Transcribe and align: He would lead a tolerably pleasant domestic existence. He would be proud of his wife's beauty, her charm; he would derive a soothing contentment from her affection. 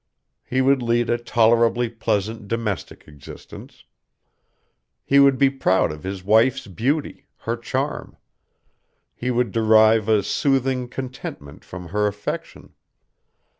He 0.43 0.61
would 0.61 0.81
lead 0.81 1.11
a 1.11 1.19
tolerably 1.19 1.87
pleasant 1.87 2.47
domestic 2.47 3.07
existence. 3.07 3.85
He 5.05 5.19
would 5.19 5.37
be 5.37 5.51
proud 5.51 5.91
of 5.91 6.01
his 6.01 6.23
wife's 6.23 6.65
beauty, 6.65 7.27
her 7.41 7.55
charm; 7.55 8.17
he 9.13 9.29
would 9.29 9.51
derive 9.51 10.09
a 10.09 10.23
soothing 10.23 10.87
contentment 10.89 11.63
from 11.63 11.89
her 11.89 12.07
affection. 12.07 12.73